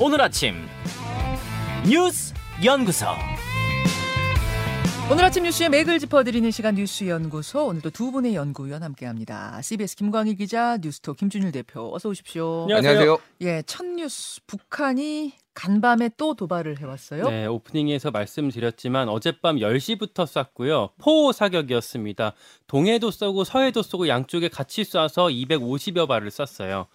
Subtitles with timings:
[0.00, 0.54] 오늘 아침
[1.88, 2.32] 뉴스
[2.64, 3.06] 연구소
[5.10, 9.60] 오늘 아침 뉴스의 맥을 짚어드리는 시간 뉴스 연구소 오늘도 두 분의 연구위원 함께합니다.
[9.62, 12.68] CBS 김광희 기자, 뉴스톱 김준일 대표 어서 오십시오.
[12.70, 13.18] 안녕하세요.
[13.40, 17.28] 예, 첫 뉴스 북한이 간밤에 또 도발을 해왔어요.
[17.30, 20.90] 네, 오프닝에서 말씀드렸지만 어젯밤 10시부터 쐈고요.
[20.98, 22.34] 포 사격이었습니다.
[22.66, 26.86] 동해도 쏘고 서해도 쏘고 양쪽에 같이 쏴서 250여 발을 쐈어요.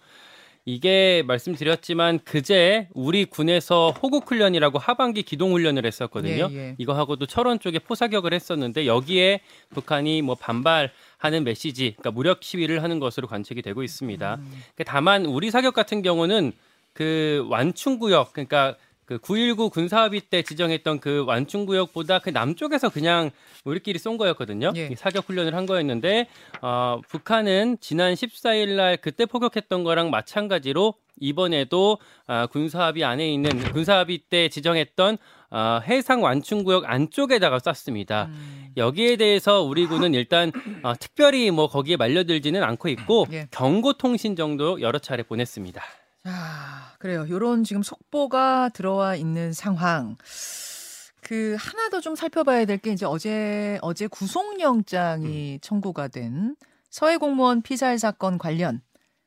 [0.66, 6.48] 이게 말씀드렸지만 그제 우리 군에서 호국 훈련이라고 하반기 기동 훈련을 했었거든요.
[6.50, 6.74] 예, 예.
[6.78, 9.40] 이거 하고도 철원 쪽에 포사격을 했었는데 여기에
[9.70, 14.36] 북한이 뭐 반발 하는 메시지, 그러니까 무력 시위를 하는 것으로 관측이 되고 있습니다.
[14.36, 14.62] 음.
[14.86, 16.52] 다만 우리 사격 같은 경우는
[16.94, 18.76] 그 완충 구역, 그러니까
[19.06, 23.30] 그 9.19 군사합의 때 지정했던 그 완충구역보다 그 남쪽에서 그냥
[23.64, 24.72] 우리끼리 쏜 거였거든요.
[24.76, 24.88] 예.
[24.90, 26.28] 이 사격 훈련을 한 거였는데
[26.62, 34.18] 어, 북한은 지난 14일 날 그때 포격했던 거랑 마찬가지로 이번에도 아, 군사합의 안에 있는 군사합의
[34.30, 35.18] 때 지정했던
[35.50, 38.24] 어, 해상 완충구역 안쪽에다가 쐈습니다.
[38.24, 38.72] 음.
[38.76, 40.50] 여기에 대해서 우리 군은 일단
[40.82, 43.46] 어, 특별히 뭐 거기에 말려들지는 않고 있고 예.
[43.50, 45.80] 경고 통신 정도 여러 차례 보냈습니다.
[46.24, 47.26] 자, 그래요.
[47.28, 50.16] 요런 지금 속보가 들어와 있는 상황.
[51.22, 56.54] 그 하나 더 좀 살펴봐야 될 게 이제 어제 어제 구속영장이 청구가 된
[56.90, 58.80] 서해 공무원 피살 사건 관련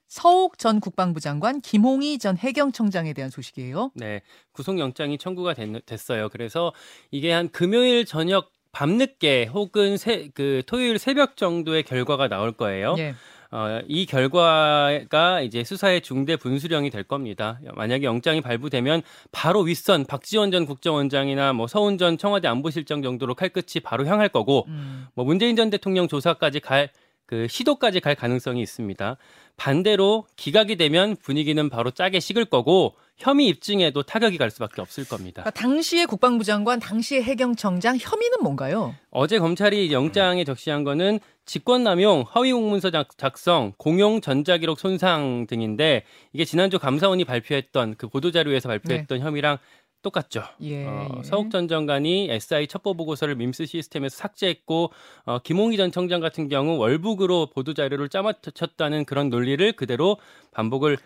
[0.07, 3.91] 서욱 전 국방부 장관, 김홍희 전 해경청장에 대한 소식이에요.
[3.95, 4.21] 네,
[4.53, 6.71] 구속영장이 청구가 됐, 어요 그래서
[7.11, 12.95] 이게 한 금요일 저녁 밤늦게 혹은 새, 그 토요일 새벽 정도의 결과가 나올 거예요.
[12.99, 13.15] 예.
[13.51, 17.59] 어, 이 결과가 이제 수사의 중대 분수령이 될 겁니다.
[17.75, 23.81] 만약에 영장이 발부되면 바로 윗선 박지원 전 국정원장이나 뭐 서훈 전 청와대 안보실장 정도로 칼끝이
[23.83, 25.07] 바로 향할 거고 음.
[25.13, 26.89] 뭐 문재인 전 대통령 조사까지 갈
[27.27, 29.17] 그 시도까지 갈 가능성이 있습니다.
[29.57, 35.41] 반대로 기각이 되면 분위기는 바로 짜게 식을 거고 혐의 입증에도 타격이 갈 수밖에 없을 겁니다.
[35.43, 38.95] 그러니까 당시의 국방부 장관, 당시의 해경청장 혐의는 뭔가요?
[39.09, 46.45] 어제 검찰이 영장에 적시한 거는 직권남용, 허위 공문서 작- 작성, 공용 전자기록 손상 등인데 이게
[46.45, 49.57] 지난주 감사원이 발표했던 그 보도자료에서 발표했던 혐의랑
[50.07, 50.43] 똑같죠.
[50.61, 50.85] 예.
[50.85, 54.91] 어, 서욱 전 장관이 SI 첩보 보고서를 민스 시스템에서 삭제했고
[55.25, 60.17] 어, 김홍희 전 청장 같은 경우 월북으로 보도 자료를 짜맞췄다는 그런 논리를 그대로
[60.51, 60.97] 반복을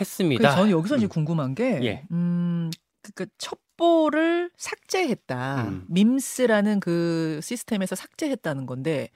[0.00, 0.40] 했습니다.
[0.40, 2.04] 그래서 저는 여기서 이제 궁금한 게, 예.
[2.10, 2.70] 음,
[3.14, 5.64] 그 첩보를 삭제했다.
[5.68, 5.84] 음.
[5.88, 9.10] 밈스라는 그 시스템에서 삭제했다는 건데,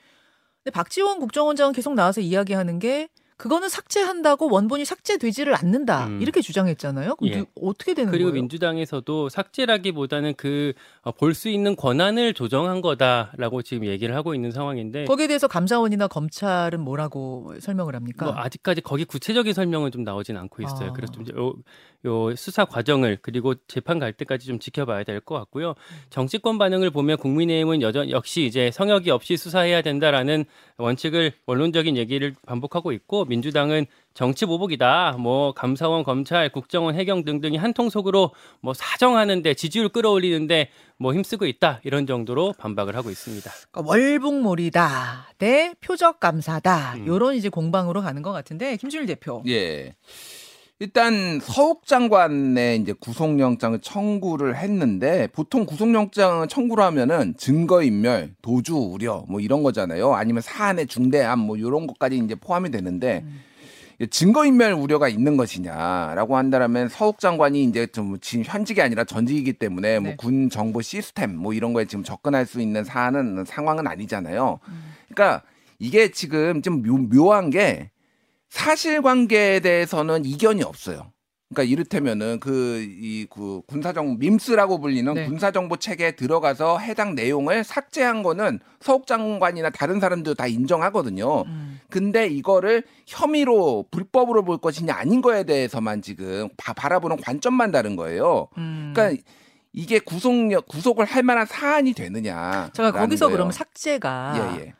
[0.62, 6.06] 근데 박지원 국정원장은 계속 나와서 이야기하는 게, 그거는 삭제한다고 원본이 삭제되지를 않는다.
[6.06, 6.22] 음.
[6.22, 7.16] 이렇게 주장했잖아요.
[7.16, 7.38] 그럼 예.
[7.38, 8.40] 누- 어떻게 되는 그리고 거예요?
[8.42, 10.72] 민주당에서도 삭제라기보다는 그
[11.18, 16.80] 볼 수 있는 권한을 조정한 거다라고 지금 얘기를 하고 있는 상황인데 거기에 대해서 감사원이나 검찰은
[16.80, 18.24] 뭐라고 설명을 합니까?
[18.26, 20.90] 뭐 아직까지 거기 구체적인 설명은 좀 나오진 않고 있어요.
[20.90, 20.92] 아.
[20.94, 21.52] 그래서 좀 요,
[22.06, 25.74] 요 수사 과정을 그리고 재판 갈 때까지 좀 지켜봐야 될 것 같고요.
[26.10, 30.44] 정치권 반응을 보면 국민의힘은 여전 역시 이제 성역이 없이 수사해야 된다라는
[30.78, 35.16] 원칙을 원론적인 얘기를 반복하고 있고 민주당은 정치 보복이다.
[35.18, 38.30] 뭐 감사원, 검찰, 국정원, 해경 등등이 한 통속으로
[38.60, 43.50] 뭐 사정하는데 지지율 끌어올리는데 뭐 힘쓰고 있다 이런 정도로 반박을 하고 있습니다.
[43.72, 46.94] 그러니까 월북몰이다 대 표적 감사다.
[46.98, 47.06] 음.
[47.08, 49.42] 요런 이제 공방으로 가는 것 같은데 김준일 대표.
[49.48, 49.96] 예.
[50.80, 59.38] 일단 서욱 장관의 이제 구속영장을 청구를 했는데 보통 구속영장을 청구를 하면은 증거인멸, 도주 우려 뭐
[59.38, 60.14] 이런 거잖아요.
[60.14, 63.24] 아니면 사안의 중대함 뭐 이런 것까지 이제 포함이 되는데
[64.10, 70.00] 증거인멸 우려가 있는 것이냐라고 한다면 서욱 장관이 이제 좀 지금 현직이 아니라 전직이기 때문에 네.
[70.00, 74.58] 뭐군 정보 시스템 뭐 이런 거에 지금 접근할 수 있는 사안은 상황은 아니잖아요.
[75.08, 75.44] 그러니까
[75.78, 77.90] 이게 지금 좀 묘, 묘한 게
[78.54, 81.10] 사실관계에 대해서는 이견이 없어요.
[81.52, 85.26] 그러니까 이를테면은 그이 그 군사정 밈스라고 불리는 네.
[85.26, 91.42] 군사정보 체계에 들어가서 해당 내용을 삭제한 거는 서욱 장관이나 다른 사람들 다 인정하거든요.
[91.42, 91.80] 음.
[91.90, 98.48] 근데 이거를 혐의로 불법으로 볼 것이냐 아닌 거에 대해서만 지금 바, 바라보는 관점만 다른 거예요.
[98.56, 98.92] 음.
[98.94, 99.20] 그러니까
[99.72, 102.70] 이게 구속력 구속을 할 만한 사안이 되느냐.
[102.72, 103.36] 제가 거기서 거예요.
[103.36, 104.74] 그러면 삭제가 예, 예.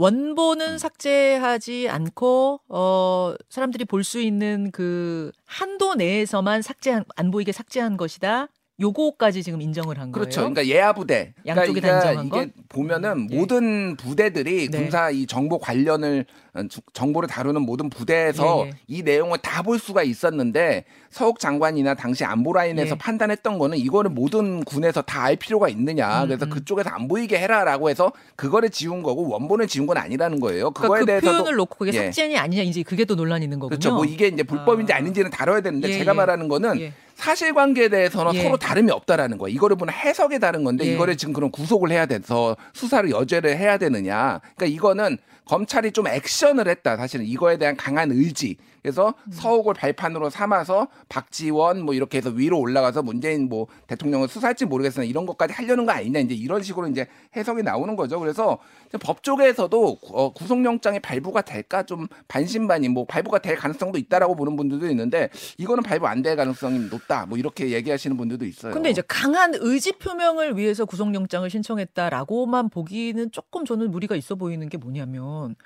[0.00, 7.98] 원본은 삭제하지 않고 어 사람들이 볼 수 있는 그 한도 내에서만 삭제한 안 보이게 삭제한
[7.98, 8.48] 것이다.
[8.80, 10.40] 요거까지 지금 인정을 한 그렇죠.
[10.40, 10.54] 거예요.
[10.54, 11.34] 그러니까 예하 부대.
[11.46, 12.52] 양쪽이 다 그러니까 인정한 이게 건?
[12.68, 13.36] 보면은 예.
[13.36, 14.78] 모든 부대들이 네.
[14.78, 16.24] 군사 이 정보 관련을
[16.54, 18.72] 어, 주- 정보를 다루는 모든 부대에서 예, 예.
[18.88, 22.98] 이 내용을 다 볼 수가 있었는데 서욱 장관이나 당시 안보 라인에서 예.
[22.98, 26.22] 판단했던 거는 이거를 모든 군에서 다 알 필요가 있느냐.
[26.22, 26.50] 음, 그래서 음.
[26.50, 30.70] 그쪽에서 안 보이게 해라라고 해서 그거를 지운 거고 원본을 지운 건 아니라는 거예요.
[30.70, 32.04] 그러니까 그거에 그 대해서도 표현을 놓고 그게 예.
[32.06, 33.78] 삭제냐 아니냐 이제 그게 또 논란이 있는 거군요.
[33.78, 33.94] 그렇죠.
[33.94, 34.96] 뭐 이게 이제 불법인지 아.
[34.96, 36.16] 아닌지는 다뤄야 되는데 예, 제가 예.
[36.16, 36.92] 말하는 거는 예.
[37.20, 38.42] 사실관계에 대해서는 예.
[38.42, 39.52] 서로 다름이 없다라는 거야.
[39.52, 40.92] 이거를 보는 해석에 다른 건데 예.
[40.94, 44.40] 이거를 지금 그럼 구속을 해야 돼서 수사를 여죄를 해야 되느냐.
[44.56, 46.96] 그러니까 이거는 검찰이 좀 액션을 했다.
[46.96, 48.56] 사실은 이거에 대한 강한 의지.
[48.82, 49.32] 그래서 음.
[49.32, 55.26] 서욱을 발판으로 삼아서 박지원 뭐 이렇게 해서 위로 올라가서 문재인 뭐 대통령을 수사할지 모르겠으나 이런
[55.26, 58.20] 것까지 하려는 거 아니냐 이제 이런 식으로 이제 해석이 나오는 거죠.
[58.20, 58.58] 그래서
[59.00, 64.88] 법 쪽에서도 어, 구속영장이 발부가 될까 좀 반신반의 뭐 발부가 될 가능성도 있다라고 보는 분들도
[64.88, 65.28] 있는데
[65.58, 68.74] 이거는 발부 안 될 가능성이 높다 뭐 이렇게 얘기하시는 분들도 있어요.
[68.74, 74.76] 근데 이제 강한 의지 표명을 위해서 구속영장을 신청했다라고만 보기는 조금 저는 무리가 있어 보이는 게
[74.76, 75.56] 뭐냐면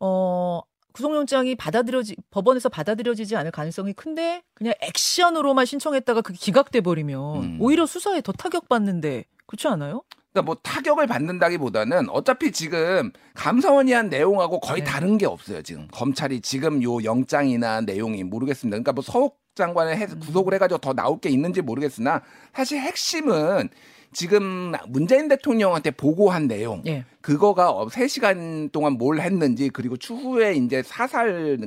[0.00, 0.62] 어
[0.92, 7.58] 구속영장이 받아들여지 법원에서 받아들여지지 않을 가능성이 큰데 그냥 액션으로만 신청했다가 그게 기각돼 버리면 음.
[7.60, 10.02] 오히려 수사에 더 타격받는데 그렇지 않아요?
[10.32, 14.90] 그러니까 뭐 타격을 받는다기보다는 어차피 지금 감사원이 한 내용하고 거의 네.
[14.90, 15.62] 다른 게 없어요.
[15.62, 18.74] 지금 검찰이 지금 요 영장이나 내용이 모르겠습니다.
[18.74, 22.22] 그러니까 뭐 서욱 장관을 해, 구속을 해가지고 더 나올 게 있는지 모르겠으나
[22.54, 23.68] 사실 핵심은
[24.12, 27.04] 지금 문재인 대통령한테 보고한 내용 예.
[27.20, 31.58] 그거가 어, 3시간 동안 뭘 했는지 그리고 추후에 이제 사살이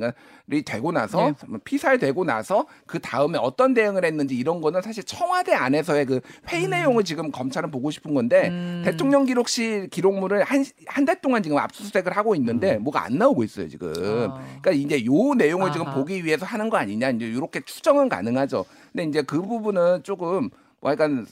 [0.66, 1.58] 되고 나서 네.
[1.64, 6.20] 피살되고 나서 그 다음에 어떤 대응을 했는지 이런 거는 사실 청와대 안에서의 그
[6.50, 8.82] 회의 내용을 지금 검찰은 보고 싶은 건데 음.
[8.86, 13.68] 대통령 기록실 기록물을 한 한 달 동안 지금 압수수색을 하고 있는데 뭐가 안 나오고 있어요
[13.70, 13.90] 지금.
[13.98, 14.42] 아.
[14.62, 15.96] 그러니까 이제 요 내용을 지금 아하.
[15.96, 18.66] 보기 위해서 하는 거 아니냐 이제 이렇게 추정은 가능하죠.
[18.92, 20.50] 근데 이제 그 부분은 조금
[20.82, 21.26] 뭐 약간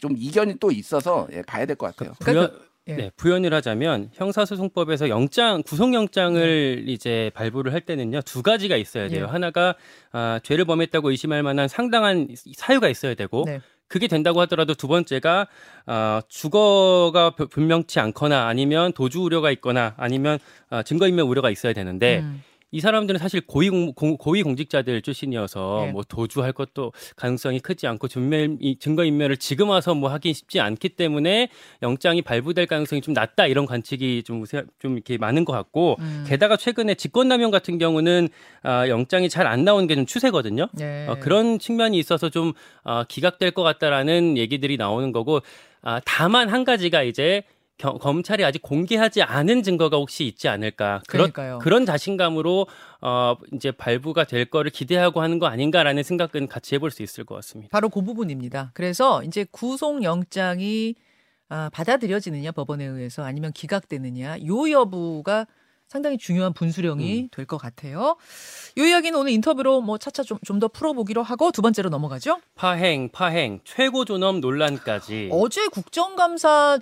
[0.00, 2.14] 좀 이견이 또 있어서 예, 봐야 될 것 같아요.
[2.20, 2.94] 그러니까 부연, 예.
[2.96, 9.26] 네, 부연을 하자면 형사소송법에서 영장 구속영장을 이제 발부를 할 때는요 두 가지가 있어야 돼요.
[9.28, 9.30] 예.
[9.30, 9.74] 하나가
[10.12, 13.60] 아, 죄를 범했다고 의심할 만한 상당한 사유가 있어야 되고 네.
[13.86, 15.48] 그게 된다고 하더라도 두 번째가
[15.86, 20.38] 어, 주거가 부- 분명치 않거나 아니면 도주 우려가 있거나 아니면
[20.70, 22.42] 어, 증거인멸 우려가 있어야 되는데 음.
[22.72, 25.92] 이 사람들은 사실 고위 공, 공- 고위 공직자들 출신이어서 네.
[25.92, 30.60] 뭐 도주할 것도 가능성이 크지 않고 증명 이 증거 인멸을 지금 와서 뭐 하긴 쉽지
[30.60, 31.48] 않기 때문에
[31.82, 36.24] 영장이 발부될 가능성이 좀 낮다 이런 관측이 좀, 우세- 좀 이렇게 많은 것 같고 음.
[36.28, 38.28] 게다가 최근에 직권남용 같은 경우는
[38.62, 40.68] 아, 영장이 잘 안 나오는 게 좀 추세거든요.
[40.74, 41.06] 네.
[41.08, 42.52] 어, 그런 측면이 있어서 좀
[42.84, 45.40] 어, 기각될 것 같다라는 얘기들이 나오는 거고
[45.82, 47.42] 아, 다만 한 가지가 이제
[47.80, 51.24] 겨- 검찰이 아직 공개하지 않은 증거가 혹시 있지 않을까 그런.
[51.58, 52.66] 그런 자신감으로
[53.00, 57.34] 어, 이제 발부가 될 거를 기대하고 하는 거 아닌가라는 생각은 같이 해볼 수 있을 것
[57.36, 57.70] 같습니다.
[57.72, 58.70] 바로 그 부분입니다.
[58.74, 60.94] 그래서 이제 구속영장이
[61.48, 65.46] 아, 받아들여지느냐 법원에 의해서 아니면 기각되느냐 요 여부가
[65.90, 67.28] 상당히 중요한 분수령이 음.
[67.32, 68.16] 될것 같아요.
[68.78, 72.38] 요 이야기는 오늘 인터뷰로 뭐 차차 좀 좀 더 풀어보기로 하고 두 번째로 넘어가죠.
[72.54, 75.30] 파행, 파행, 최고 존엄 논란까지.
[75.32, 75.66] 어제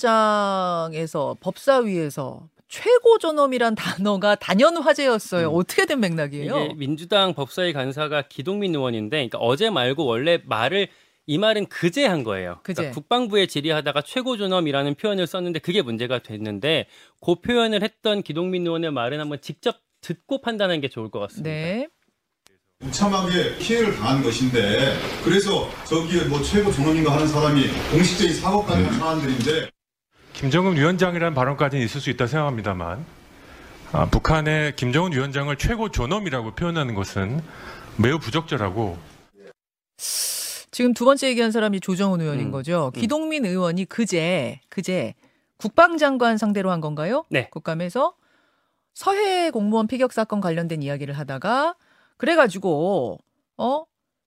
[0.08, 5.48] 국정감사장에서 법사위에서 최고 존엄이란 단어가 단연 화제였어요.
[5.50, 5.54] 음.
[5.56, 6.74] 어떻게 된 맥락이에요?
[6.74, 10.88] 민주당 법사위 간사가 기동민 의원인데, 그러니까 어제 말고 원래 말을
[11.28, 12.58] 이 말은 그제 한 거예요.
[12.62, 12.80] 그제.
[12.80, 16.86] 그러니까 국방부에 질의하다가 최고 존엄이라는 표현을 썼는데 그게 문제가 됐는데
[17.20, 21.50] 그 표현을 했던 기동민 의원의 말은 한번 직접 듣고 판단하는 게 좋을 것 같습니다.
[21.50, 21.88] 네.
[22.78, 29.70] 무참하게 피해를 당한 것인데 그래서 저기에 뭐 최고 존엄인가 하는 사람이 공식적인 사고까지 한 사람들인데
[30.32, 33.04] 김정은 위원장이라는 발언까지는 있을 수 있다 생각합니다만
[33.92, 37.42] 아, 북한의 김정은 위원장을 최고 존엄이라고 표현하는 것은
[37.96, 38.96] 매우 부적절하고
[40.78, 42.92] 지금 두 번째 얘기한 사람이 조정훈 의원인 음, 거죠.
[42.94, 43.00] 음.
[43.00, 45.14] 기동민 의원이 그제 그제
[45.56, 47.24] 국방장관 상대로 한 건가요?
[47.30, 47.48] 네.
[47.50, 48.14] 국감에서
[48.94, 51.74] 서해 공무원 피격 사건 관련된 이야기를 하다가
[52.16, 53.18] 그래가지고
[53.56, 53.86] 어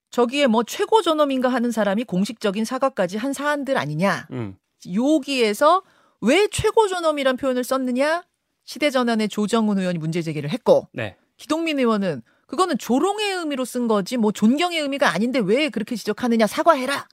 [0.10, 4.58] 저기에 뭐 최고 존엄인가 하는 사람이 공식적인 사과까지 한 사안들 아니냐 음.
[4.94, 5.84] 여기에서
[6.20, 8.26] 왜 최고 존엄이란 표현을 썼느냐
[8.66, 11.16] 시대전환의 조정훈 의원이 문제 제기를 했고 네.
[11.38, 17.08] 기동민 의원은 그거는 조롱의 의미로 쓴 거지 뭐 존경의 의미가 아닌데 왜 그렇게 지적하느냐 사과해라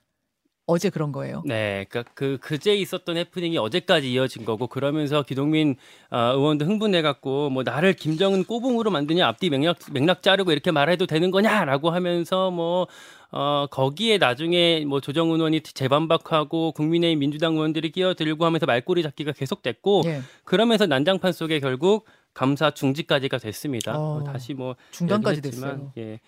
[0.66, 1.42] 어제 그런 거예요.
[1.46, 5.76] 네, 그러니까 그 그제 있었던 해프닝이 어제까지 이어진 거고 그러면서 기동민
[6.10, 11.30] 아, 의원도 흥분해갖고 뭐 나를 김정은 꼬붕으로 만드냐 앞뒤 맥락 맥락 자르고 이렇게 말해도 되는
[11.30, 12.88] 거냐라고 하면서 뭐
[13.30, 20.02] 어, 거기에 나중에 뭐 조정훈 의원이 재반박하고 국민의힘 민주당 의원들이 끼어들고 하면서 말꼬리 잡기가 계속됐고
[20.06, 20.20] 예.
[20.44, 22.06] 그러면서 난장판 속에 결국
[22.38, 23.98] 감사 중지까지가 됐습니다.
[23.98, 25.92] 어, 다시 뭐 중단까지 됐어요.
[25.98, 26.20] 예.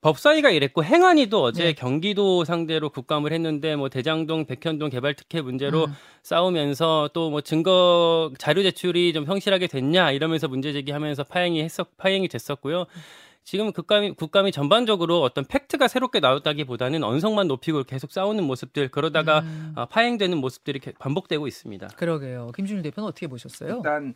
[0.00, 1.72] 법사위가 이랬고 행안위도 어제 네.
[1.74, 5.92] 경기도 상대로 국감을 했는데 뭐 대장동 백현동 개발 특혜 문제로 음.
[6.24, 12.26] 싸우면서 또 뭐 증거 자료 제출이 좀 성실하게 됐냐 이러면서 문제 제기하면서 파행이 했었 파행이
[12.28, 12.86] 됐었고요.
[13.44, 19.72] 지금 국감이 국감이 전반적으로 어떤 팩트가 새롭게 나왔다기보다는 언성만 높이고 계속 싸우는 모습들 그러다가 음.
[19.74, 21.86] 아, 파행되는 모습들이 계- 반복되고 있습니다.
[21.96, 22.52] 그러게요.
[22.54, 23.76] 김준일 대표는 어떻게 보셨어요?
[23.78, 24.14] 일단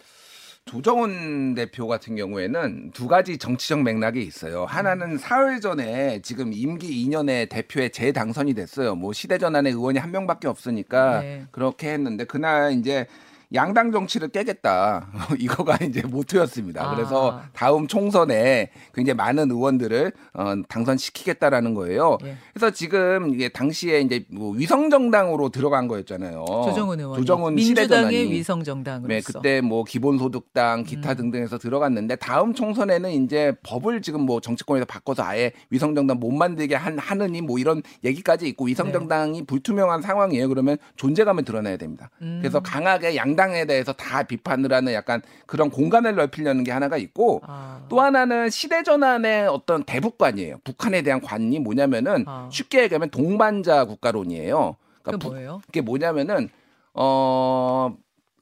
[0.64, 4.64] 조정훈 대표 같은 경우에는 두 가지 정치적 맥락이 있어요.
[4.64, 8.94] 하나는 사흘 전에 지금 임기 2년에 대표에 재당선이 됐어요.
[8.94, 11.46] 뭐 시대전환의 의원이 한 명밖에 없으니까 네.
[11.50, 13.06] 그렇게 했는데 그날 이제
[13.54, 15.08] 양당 정치를 깨겠다.
[15.38, 16.84] 이거가 이제 모토였습니다.
[16.84, 16.94] 아.
[16.94, 22.18] 그래서 다음 총선에 굉장히 많은 의원들을 어, 당선시키겠다라는 거예요.
[22.24, 22.36] 예.
[22.52, 26.44] 그래서 지금 이게 당시에 이제 뭐 위성 정당으로 들어간 거였잖아요.
[26.64, 28.30] 조정훈 의원이 조정훈 민주당의.
[28.30, 31.16] 위성 정당으로서 네, 그때 뭐 기본소득당 기타 음.
[31.16, 36.74] 등등해서 들어갔는데 다음 총선에는 이제 법을 지금 뭐 정치권에서 바꿔서 아예 위성 정당 못 만들게
[36.74, 38.70] 한, 하느니 뭐 이런 얘기까지 있고 네.
[38.70, 40.48] 위성 정당이 불투명한 상황이에요.
[40.48, 42.10] 그러면 존재감을 드러내야 됩니다.
[42.22, 42.38] 음.
[42.40, 47.40] 그래서 강하게 양당 에 대해서 다 비판을 하는 약간 그런 공간을 넓히려는 게 하나가 있고
[47.44, 47.82] 아.
[47.88, 50.58] 또 하나는 시대 전환의 어떤 대북관이에요.
[50.64, 52.48] 북한에 대한 관이 뭐냐면은 아.
[52.52, 54.76] 쉽게 얘기하면 동반자 국가론이에요.
[54.78, 55.60] 그 그러니까 북- 뭐예요?
[55.66, 56.48] 그게 뭐냐면은
[56.94, 57.96] 어.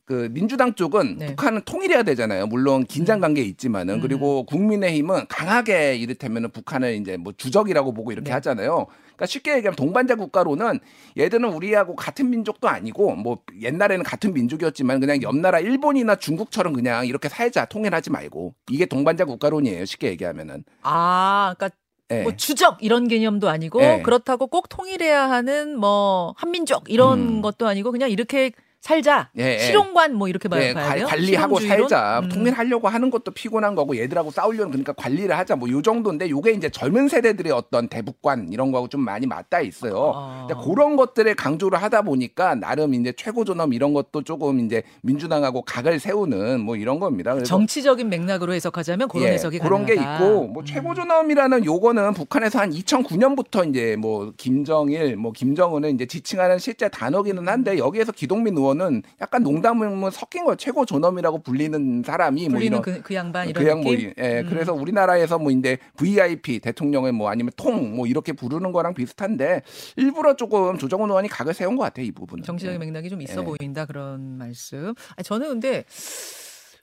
[0.05, 1.27] 그 민주당 쪽은 네.
[1.27, 1.29] 음.
[1.37, 2.49] 북한은 통일해야 되잖아요.
[2.49, 8.33] 물론 긴장 관계 있지만은 그리고 국민의힘은 강하게 이를테면은 북한을 이제 뭐 주적이라고 보고 이렇게 네.
[8.33, 8.89] 하잖아요.
[9.21, 10.81] 그러니까 쉽게 얘기하면 동반자 국가로는
[11.19, 17.07] 얘들은 우리하고 같은 민족도 아니고 뭐 옛날에는 같은 민족이었지만 그냥 옆 나라 일본이나 중국처럼 그냥
[17.07, 19.85] 이렇게 살자 통일하지 말고 이게 동반자 국가론이에요.
[19.85, 20.65] 쉽게 얘기하면은.
[20.83, 21.77] 아, 그러니까
[22.11, 22.23] 예.
[22.23, 24.03] 뭐 주적 이런 개념도 아니고 네.
[24.03, 27.43] 그렇다고 꼭 통일해야 하는 뭐 한민족 이런 음.
[27.43, 29.59] 것도 아니고 그냥 이렇게 살자 예, 예.
[29.59, 31.07] 실용관 뭐 이렇게 봐야 예, 봐야 관- 돼요.
[31.07, 31.89] 관리하고 실용주의론?
[31.91, 32.21] 살자.
[32.25, 32.29] 음.
[32.31, 35.57] 통일하려고 하는 것도 피곤한 거고 얘들하고 싸우려는 그러니까 관리를 하자.
[35.57, 40.13] 뭐 요 정도인데 요게 이제 젊은 세대들의 어떤 대북관 이런 거하고 좀 많이 맞닿아 있어요.
[40.17, 40.47] 아.
[40.49, 45.63] 근데 그런 것들을 강조를 하다 보니까 나름 이제 최고 존엄 이런 것도 조금 이제 민주당하고
[45.63, 47.41] 각을 세우는 뭐 이런 겁니다.
[47.43, 50.25] 정치적인 맥락으로 해석하자면 그런 예, 해석이 그런 게 가능하다.
[50.25, 50.65] 있고 뭐 음.
[50.65, 57.47] 최고 존엄이라는 요거는 북한에서 한 2009년부터 이제 뭐 김정일 뭐 김정은을 이제 지칭하는 실제 단어기는
[57.47, 62.79] 한데 여기에서 기동민 의원 은 약간 농담을 섞인 거 최고 존엄이라고 불리는 사람이 뭐 불리는
[62.79, 63.93] 이런 그, 그 양반 이런 그냥 뭐.
[63.95, 64.47] 예, 음.
[64.49, 69.63] 그래서 우리나라에서 뭐 이제 VIP 대통령을 뭐 아니면 통 뭐 이렇게 부르는 거랑 비슷한데
[69.97, 72.45] 일부러 조금 조정훈 의원이 각을 세운 것 같아요 이 부분은.
[72.45, 72.87] 정치적인 예.
[72.87, 73.45] 맥락이 좀 있어 예.
[73.45, 74.95] 보인다 그런 말씀.
[75.17, 75.85] 아니, 저는 근데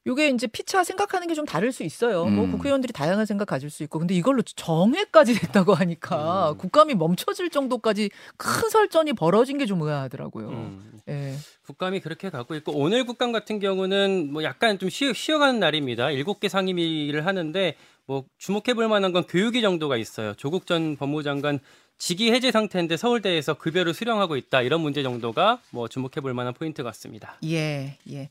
[0.08, 2.26] 요게 이제 피차 생각하는 게 좀 다를 수 있어요.
[2.26, 2.52] 뭐 음.
[2.52, 6.58] 국회의원들이 다양한 생각 가질 수 있고 근데 이걸로 정회까지 됐다고 하니까 음.
[6.58, 10.48] 국감이 멈춰질 정도까지 큰 설전이 벌어진 게 좀 의아하더라고요.
[10.50, 11.00] 음.
[11.10, 11.36] 예.
[11.66, 16.10] 국감이 그렇게 가고 있고 오늘 국감 같은 경우는 뭐 약간 좀 쉬어, 쉬어가는 날입니다.
[16.12, 20.34] 일곱 개 상임위를 하는데 뭐 주목해 볼 만한 건 교육위 정도가 있어요.
[20.36, 21.60] 조국 전 법무장관
[21.98, 26.84] 직위 해제 상태인데 서울대에서 급여를 수령하고 있다 이런 문제 정도가 뭐 주목해 볼 만한 포인트
[26.84, 27.36] 같습니다.
[27.44, 28.30] 예, 예.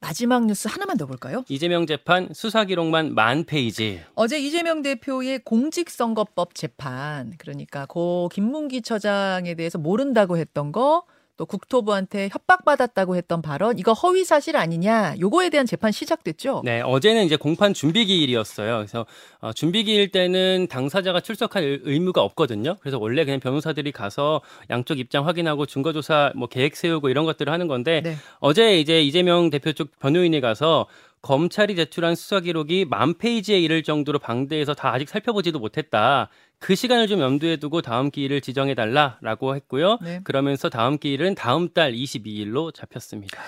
[0.00, 1.44] 마지막 뉴스 하나만 더 볼까요?
[1.48, 4.00] 이재명 재판 수사 기록만 만 페이지.
[4.14, 11.04] 어제 이재명 대표의 공직선거법 재판, 그러니까 고 김문기 처장에 대해서 모른다고 했던 거,
[11.38, 16.60] 또 국토부한테 협박받았다고 했던 발언, 이거 허위 사실 아니냐, 요거에 대한 재판 시작됐죠?
[16.64, 18.76] 네, 어제는 이제 공판 준비 기일이었어요.
[18.76, 19.06] 그래서
[19.40, 22.76] 어, 준비 기일 때는 당사자가 출석할 의- 의무가 없거든요.
[22.80, 27.50] 그래서 원래 그냥 변호사들이 가서 양쪽 입장 확인하고 증거 조사 뭐 계획 세우고 이런 것들을
[27.50, 28.16] 하는 건데 네.
[28.40, 30.86] 어제 이제 이재명 대표 쪽 변호인이 가서
[31.22, 36.28] 검찰이 제출한 수사 기록이 만 페이지에 이를 정도로 방대해서 다 아직 살펴보지도 못했다.
[36.58, 39.98] 그 시간을 좀 염두에 두고 다음 기일을 지정해 달라라고 했고요.
[40.02, 40.20] 네.
[40.24, 43.40] 그러면서 다음 기일은 다음 달 22일로 잡혔습니다.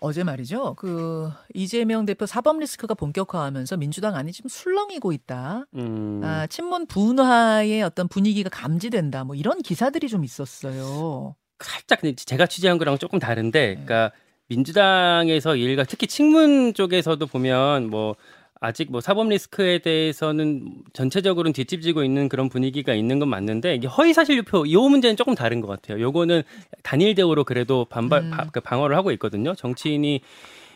[0.00, 0.74] 어제 말이죠.
[0.74, 5.66] 그 이재명 대표 사법 리스크가 본격화하면서 민주당 안이 지금 술렁이고 있다.
[5.76, 6.20] 음.
[6.24, 9.22] 아, 친문 분화의 어떤 분위기가 감지된다.
[9.22, 11.36] 뭐 이런 기사들이 좀 있었어요.
[11.60, 13.26] 살짝 근데 제가 취재한 거랑 조금 네.
[13.26, 14.10] 다른데, 그러니까
[14.48, 18.16] 민주당에서 이 일과 특히 친문 쪽에서도 보면 뭐
[18.60, 24.12] 아직 뭐 사법 리스크에 대해서는 전체적으로는 뒷집지고 있는 그런 분위기가 있는 건 맞는데 이게 허위
[24.12, 26.00] 사실 유포 이 문제는 조금 다른 것 같아요.
[26.00, 26.42] 요거는
[26.84, 28.30] 단일 대우로 그래도 반발 음.
[28.30, 29.54] 바- 그 방어를 하고 있거든요.
[29.54, 30.20] 정치인이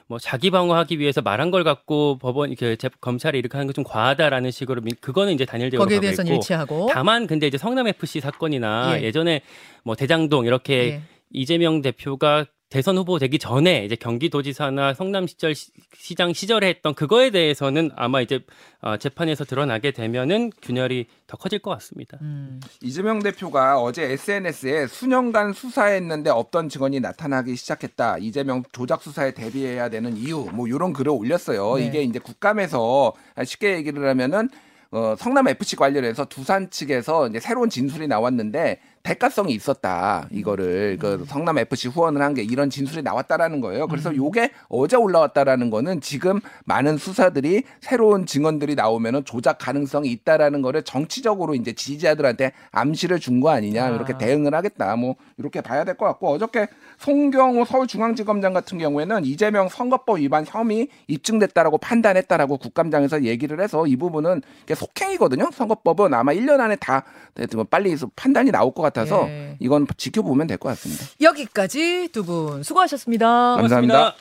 [0.09, 3.85] 뭐 자기 방어하기 위해서 말한 걸 갖고 법원 이렇게 제- 검찰이 이렇게 하는 건 좀
[3.85, 6.89] 과하다라는 식으로 민- 그거는 이제 단일 대우로 거기에 있고 일치하고.
[6.91, 9.03] 다만 근데 이제 성남 FC 사건이나 예.
[9.05, 9.13] 예.
[9.13, 11.03] 전에뭐 대장동 이렇게 예.
[11.33, 17.31] 이재명 대표가 대선 후보 되기 전에 이제 경기도지사나 성남 시절 시- 시장 시절에 했던 그거에
[17.31, 18.41] 대해서는 아마 이제
[18.83, 22.19] 어, 재판에서 드러나게 되면은 균열이 더 커질 것 같습니다.
[22.23, 22.61] 음.
[22.83, 28.19] 이재명 대표가 어제 SNS에 수년간 수사했는데 없던 증언이 나타나기 시작했다.
[28.19, 31.77] 이재명 조작 수사에 대비해야 되는 이유 뭐 이런 글을 올렸어요.
[31.77, 31.87] 네.
[31.87, 33.13] 이게 이제 국감에서
[33.45, 34.49] 쉽게 얘기를 하면은
[34.91, 40.27] 어, 성남 FC 관련해서 두산 측에서 이제 새로운 진술이 나왔는데 대가성이 있었다.
[40.33, 43.87] 이거를 그 성남 FC 후원을 한 게 이런 진술이 나왔다라는 거예요.
[43.87, 50.83] 그래서 요게 어제 올라왔다라는 거는 지금 많은 수사들이 새로운 증언들이 나오면은 조작 가능성이 있다라는 거를
[50.83, 53.87] 정치적으로 이제 지지자들한테 암시를 준 거 아니냐.
[53.87, 53.91] 아.
[53.91, 54.97] 이렇게 대응을 하겠다.
[54.97, 56.67] 뭐 이렇게 봐야 될 것 같고 어저께
[56.99, 64.43] 송경호 서울중앙지검장 같은 경우에는 이재명 선거법 위반 혐의 입증됐다라고 판단했다라고 국감장에서 얘기를 해서 이 부분은
[64.75, 65.51] 속행이거든요.
[65.53, 69.57] 선거법은 아마 1년 안에 다뭐 빨리 판단이 나올 것 같아 서 예.
[69.61, 71.05] 이건 지켜보면 될 것 같습니다.
[71.21, 73.57] 여기까지 두 분 수고하셨습니다.
[73.57, 74.15] 감사합니다.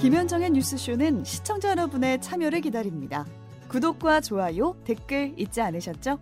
[0.00, 3.24] 김현정의 뉴스쇼는 시청자 여러분의 참여를 기다립니다.
[3.68, 6.18] 구독과 좋아요, 댓글 잊지 않으셨죠?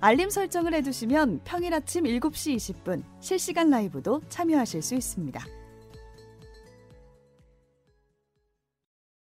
[0.00, 5.42] 알림 설정을 해두시면 평일 아침 7시 20분 실시간 라이브도 참여하실 수 있습니다.